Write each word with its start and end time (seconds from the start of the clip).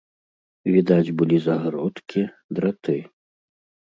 Відаць 0.75 1.13
былі 1.19 1.37
загародкі, 1.43 2.21
драты. 2.61 2.95